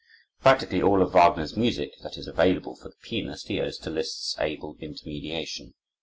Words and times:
Practically 0.41 0.81
all 0.81 1.03
of 1.03 1.13
Wagner's 1.13 1.55
music 1.55 1.91
that 2.01 2.17
is 2.17 2.25
available 2.25 2.75
for 2.75 2.89
the 2.89 2.95
pianist 3.03 3.49
he 3.49 3.61
owes 3.61 3.77
to 3.77 3.91
Liszt's 3.91 4.35
able 4.39 4.75
intermediation. 4.79 5.75